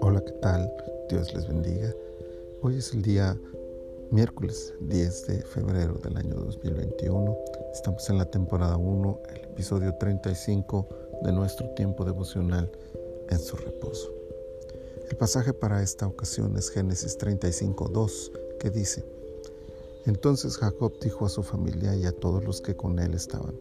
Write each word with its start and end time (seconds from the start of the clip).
Hola, 0.00 0.20
¿qué 0.26 0.32
tal? 0.42 0.72
Dios 1.08 1.32
les 1.34 1.46
bendiga. 1.46 1.94
Hoy 2.62 2.78
es 2.78 2.92
el 2.92 3.02
día 3.02 3.38
miércoles 4.10 4.74
10 4.80 5.26
de 5.28 5.42
febrero 5.42 5.94
del 6.02 6.16
año 6.16 6.34
2021. 6.34 7.36
Estamos 7.72 8.10
en 8.10 8.18
la 8.18 8.24
temporada 8.24 8.76
1, 8.76 9.20
el 9.28 9.44
episodio 9.44 9.94
35 9.94 10.88
de 11.22 11.30
nuestro 11.32 11.68
tiempo 11.74 12.04
devocional 12.04 12.68
en 13.28 13.38
su 13.38 13.56
reposo. 13.56 14.12
El 15.08 15.16
pasaje 15.16 15.52
para 15.52 15.80
esta 15.80 16.08
ocasión 16.08 16.56
es 16.56 16.70
Génesis 16.70 17.18
35, 17.18 17.88
2, 17.88 18.32
que 18.58 18.70
dice, 18.70 19.04
Entonces 20.06 20.56
Jacob 20.56 20.92
dijo 21.00 21.26
a 21.26 21.28
su 21.28 21.44
familia 21.44 21.94
y 21.94 22.04
a 22.06 22.12
todos 22.12 22.42
los 22.42 22.60
que 22.60 22.74
con 22.74 22.98
él 22.98 23.14
estaban, 23.14 23.54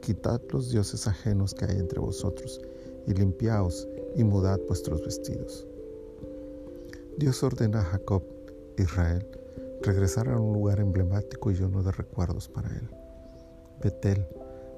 Quitad 0.00 0.40
los 0.50 0.70
dioses 0.70 1.06
ajenos 1.06 1.54
que 1.54 1.66
hay 1.66 1.76
entre 1.78 2.00
vosotros, 2.00 2.60
y 3.06 3.14
limpiaos 3.14 3.88
y 4.16 4.24
mudad 4.24 4.58
vuestros 4.66 5.02
vestidos. 5.04 5.66
Dios 7.18 7.42
ordena 7.42 7.80
a 7.80 7.84
Jacob, 7.84 8.22
Israel, 8.78 9.26
regresar 9.82 10.28
a 10.28 10.38
un 10.38 10.52
lugar 10.52 10.80
emblemático 10.80 11.50
y 11.50 11.54
lleno 11.54 11.82
de 11.82 11.92
recuerdos 11.92 12.48
para 12.48 12.68
él. 12.68 12.88
Betel, 13.82 14.26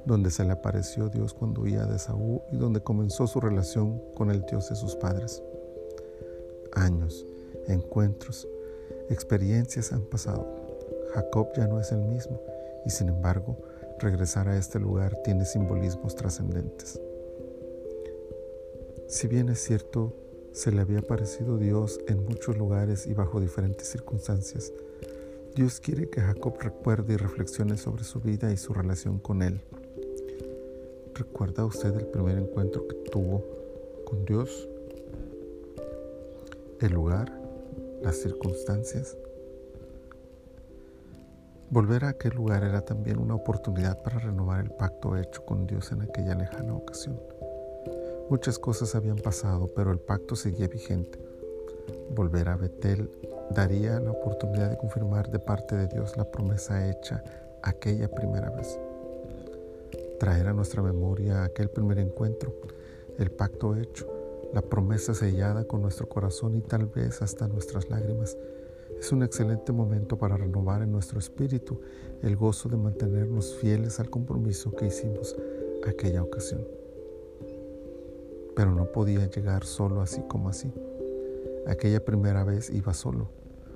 donde 0.06 0.30
se 0.30 0.44
le 0.44 0.52
apareció 0.52 1.08
Dios 1.08 1.34
cuando 1.34 1.62
huía 1.62 1.84
de 1.86 1.98
Saúl 1.98 2.40
y 2.50 2.56
donde 2.56 2.82
comenzó 2.82 3.26
su 3.26 3.40
relación 3.40 4.00
con 4.14 4.30
el 4.30 4.42
Dios 4.42 4.68
de 4.68 4.76
sus 4.76 4.96
padres. 4.96 5.42
Años, 6.72 7.26
encuentros, 7.68 8.48
experiencias 9.08 9.92
han 9.92 10.02
pasado. 10.02 10.46
Jacob 11.14 11.48
ya 11.56 11.66
no 11.66 11.78
es 11.78 11.92
el 11.92 12.00
mismo 12.00 12.40
y 12.84 12.90
sin 12.90 13.08
embargo 13.08 13.56
regresar 13.98 14.48
a 14.48 14.56
este 14.56 14.78
lugar 14.78 15.18
tiene 15.24 15.44
simbolismos 15.44 16.16
trascendentes. 16.16 17.00
Si 19.08 19.28
bien 19.28 19.48
es 19.48 19.60
cierto, 19.60 20.14
se 20.52 20.72
le 20.72 20.80
había 20.80 21.00
aparecido 21.00 21.58
Dios 21.58 22.00
en 22.08 22.24
muchos 22.24 22.56
lugares 22.56 23.06
y 23.06 23.14
bajo 23.14 23.40
diferentes 23.40 23.88
circunstancias, 23.88 24.72
Dios 25.54 25.80
quiere 25.80 26.08
que 26.08 26.20
Jacob 26.20 26.56
recuerde 26.60 27.14
y 27.14 27.16
reflexione 27.16 27.76
sobre 27.76 28.04
su 28.04 28.20
vida 28.20 28.52
y 28.52 28.56
su 28.56 28.72
relación 28.72 29.18
con 29.18 29.42
Él. 29.42 29.60
¿Recuerda 31.14 31.66
usted 31.66 31.94
el 31.94 32.06
primer 32.06 32.38
encuentro 32.38 32.88
que 32.88 32.96
tuvo 33.10 33.44
con 34.06 34.24
Dios? 34.24 34.66
¿El 36.80 36.92
lugar? 36.92 37.38
¿Las 38.02 38.16
circunstancias? 38.16 39.16
Volver 41.72 42.04
a 42.04 42.10
aquel 42.10 42.34
lugar 42.34 42.64
era 42.64 42.82
también 42.82 43.18
una 43.18 43.34
oportunidad 43.34 44.02
para 44.02 44.18
renovar 44.18 44.60
el 44.60 44.72
pacto 44.72 45.16
hecho 45.16 45.42
con 45.46 45.66
Dios 45.66 45.90
en 45.90 46.02
aquella 46.02 46.34
lejana 46.34 46.74
ocasión. 46.74 47.18
Muchas 48.28 48.58
cosas 48.58 48.94
habían 48.94 49.16
pasado, 49.16 49.70
pero 49.74 49.90
el 49.90 49.98
pacto 49.98 50.36
seguía 50.36 50.68
vigente. 50.68 51.18
Volver 52.14 52.50
a 52.50 52.56
Betel 52.56 53.10
daría 53.52 53.98
la 54.00 54.10
oportunidad 54.10 54.68
de 54.68 54.76
confirmar 54.76 55.30
de 55.30 55.38
parte 55.38 55.74
de 55.74 55.86
Dios 55.86 56.14
la 56.18 56.30
promesa 56.30 56.90
hecha 56.90 57.24
aquella 57.62 58.10
primera 58.10 58.50
vez. 58.50 58.78
Traer 60.20 60.48
a 60.48 60.52
nuestra 60.52 60.82
memoria 60.82 61.42
aquel 61.42 61.70
primer 61.70 62.00
encuentro, 62.00 62.52
el 63.18 63.30
pacto 63.30 63.76
hecho, 63.76 64.06
la 64.52 64.60
promesa 64.60 65.14
sellada 65.14 65.64
con 65.64 65.80
nuestro 65.80 66.06
corazón 66.06 66.54
y 66.54 66.60
tal 66.60 66.84
vez 66.84 67.22
hasta 67.22 67.48
nuestras 67.48 67.88
lágrimas. 67.88 68.36
Es 69.02 69.10
un 69.10 69.24
excelente 69.24 69.72
momento 69.72 70.16
para 70.16 70.36
renovar 70.36 70.80
en 70.80 70.92
nuestro 70.92 71.18
espíritu 71.18 71.80
el 72.22 72.36
gozo 72.36 72.68
de 72.68 72.76
mantenernos 72.76 73.56
fieles 73.56 73.98
al 73.98 74.08
compromiso 74.08 74.76
que 74.76 74.86
hicimos 74.86 75.34
aquella 75.84 76.22
ocasión. 76.22 76.64
Pero 78.54 78.70
no 78.70 78.92
podía 78.92 79.28
llegar 79.28 79.64
solo 79.64 80.02
así 80.02 80.22
como 80.28 80.50
así. 80.50 80.72
Aquella 81.66 82.04
primera 82.04 82.44
vez 82.44 82.70
iba 82.70 82.94
solo, 82.94 83.28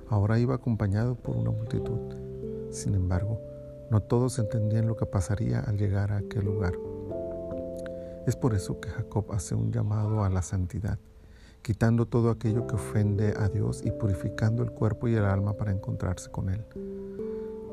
ahora 0.07 0.39
iba 0.39 0.55
acompañado 0.55 1.15
por 1.15 1.35
una 1.35 1.51
multitud. 1.51 1.99
Sin 2.71 2.95
embargo, 2.95 3.41
no 3.91 4.01
todos 4.01 4.39
entendían 4.39 4.87
lo 4.87 4.95
que 4.95 5.07
pasaría 5.07 5.59
al 5.59 5.77
llegar 5.77 6.13
a 6.13 6.19
aquel 6.19 6.45
lugar. 6.45 6.71
Es 8.25 8.37
por 8.37 8.53
eso 8.53 8.79
que 8.79 8.87
Jacob 8.87 9.25
hace 9.33 9.55
un 9.55 9.73
llamado 9.73 10.23
a 10.23 10.29
la 10.29 10.41
santidad, 10.41 10.99
quitando 11.61 12.05
todo 12.05 12.29
aquello 12.29 12.67
que 12.67 12.75
ofende 12.75 13.33
a 13.37 13.49
Dios 13.49 13.81
y 13.85 13.91
purificando 13.91 14.63
el 14.63 14.71
cuerpo 14.71 15.07
y 15.07 15.15
el 15.15 15.25
alma 15.25 15.53
para 15.53 15.71
encontrarse 15.71 16.29
con 16.31 16.49
Él. 16.49 16.65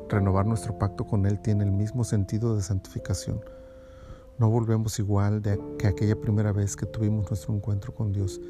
Renovar 0.09 0.45
nuestro 0.45 0.77
pacto 0.77 1.05
con 1.05 1.25
Él 1.25 1.41
tiene 1.41 1.63
el 1.63 1.71
mismo 1.71 2.03
sentido 2.03 2.55
de 2.55 2.61
santificación. 2.61 3.41
No 4.37 4.49
volvemos 4.49 4.99
igual 4.99 5.41
de 5.41 5.59
que 5.79 5.87
aquella 5.87 6.19
primera 6.19 6.51
vez 6.51 6.75
que 6.75 6.85
tuvimos 6.85 7.29
nuestro 7.29 7.53
encuentro 7.53 7.93
con 7.93 8.11
Dios, 8.11 8.41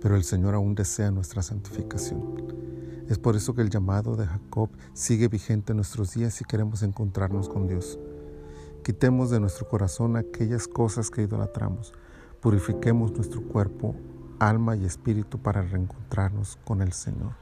pero 0.00 0.16
el 0.16 0.24
Señor 0.24 0.54
aún 0.54 0.74
desea 0.74 1.10
nuestra 1.10 1.42
santificación. 1.42 2.64
Es 3.08 3.18
por 3.18 3.36
eso 3.36 3.54
que 3.54 3.60
el 3.60 3.68
llamado 3.68 4.16
de 4.16 4.26
Jacob 4.26 4.70
sigue 4.94 5.28
vigente 5.28 5.72
en 5.72 5.76
nuestros 5.76 6.14
días 6.14 6.32
si 6.32 6.44
queremos 6.44 6.82
encontrarnos 6.82 7.50
con 7.50 7.66
Dios. 7.66 7.98
Quitemos 8.82 9.30
de 9.30 9.40
nuestro 9.40 9.68
corazón 9.68 10.16
aquellas 10.16 10.66
cosas 10.66 11.10
que 11.10 11.22
idolatramos. 11.22 11.92
Purifiquemos 12.40 13.12
nuestro 13.12 13.42
cuerpo, 13.42 13.94
alma 14.38 14.76
y 14.76 14.84
espíritu 14.84 15.38
para 15.38 15.62
reencontrarnos 15.62 16.58
con 16.64 16.82
el 16.82 16.92
Señor. 16.92 17.32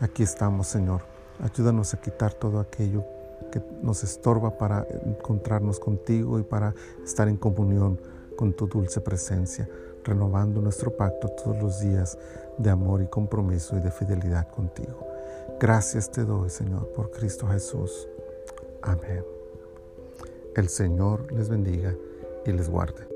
Aquí 0.00 0.22
estamos, 0.22 0.66
Señor. 0.66 1.02
Ayúdanos 1.40 1.94
a 1.94 2.00
quitar 2.00 2.32
todo 2.34 2.60
aquello 2.60 3.04
que 3.50 3.62
nos 3.82 4.02
estorba 4.04 4.58
para 4.58 4.86
encontrarnos 5.04 5.78
contigo 5.78 6.38
y 6.38 6.42
para 6.42 6.74
estar 7.04 7.28
en 7.28 7.36
comunión 7.36 8.00
con 8.36 8.52
tu 8.52 8.66
dulce 8.66 9.00
presencia 9.00 9.68
renovando 10.04 10.60
nuestro 10.60 10.96
pacto 10.96 11.28
todos 11.28 11.60
los 11.60 11.80
días 11.80 12.18
de 12.58 12.70
amor 12.70 13.02
y 13.02 13.06
compromiso 13.06 13.76
y 13.76 13.80
de 13.80 13.90
fidelidad 13.90 14.48
contigo. 14.48 15.06
Gracias 15.58 16.10
te 16.10 16.24
doy, 16.24 16.50
Señor, 16.50 16.92
por 16.94 17.10
Cristo 17.10 17.46
Jesús. 17.48 18.08
Amén. 18.82 19.24
El 20.54 20.68
Señor 20.68 21.32
les 21.32 21.48
bendiga 21.48 21.94
y 22.44 22.52
les 22.52 22.68
guarde. 22.68 23.08